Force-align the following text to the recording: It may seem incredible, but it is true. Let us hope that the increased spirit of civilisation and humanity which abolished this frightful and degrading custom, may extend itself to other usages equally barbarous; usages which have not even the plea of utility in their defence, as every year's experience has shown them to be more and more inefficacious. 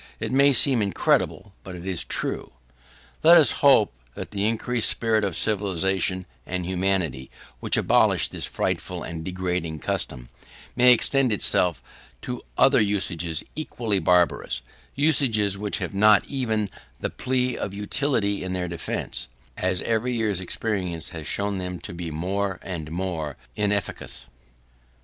It 0.19 0.31
may 0.31 0.51
seem 0.51 0.81
incredible, 0.81 1.53
but 1.63 1.75
it 1.75 1.85
is 1.85 2.03
true. 2.03 2.53
Let 3.21 3.37
us 3.37 3.51
hope 3.61 3.93
that 4.15 4.31
the 4.31 4.47
increased 4.47 4.89
spirit 4.89 5.23
of 5.23 5.37
civilisation 5.37 6.25
and 6.43 6.65
humanity 6.65 7.29
which 7.59 7.77
abolished 7.77 8.31
this 8.31 8.45
frightful 8.45 9.03
and 9.03 9.23
degrading 9.23 9.77
custom, 9.81 10.27
may 10.75 10.91
extend 10.91 11.31
itself 11.31 11.83
to 12.23 12.41
other 12.57 12.81
usages 12.81 13.43
equally 13.55 13.99
barbarous; 13.99 14.63
usages 14.95 15.55
which 15.55 15.77
have 15.77 15.93
not 15.93 16.25
even 16.25 16.71
the 16.99 17.11
plea 17.11 17.55
of 17.55 17.71
utility 17.71 18.43
in 18.43 18.53
their 18.53 18.67
defence, 18.67 19.27
as 19.55 19.83
every 19.83 20.13
year's 20.15 20.41
experience 20.41 21.09
has 21.09 21.27
shown 21.27 21.59
them 21.59 21.77
to 21.77 21.93
be 21.93 22.09
more 22.09 22.57
and 22.63 22.89
more 22.89 23.37
inefficacious. 23.55 24.25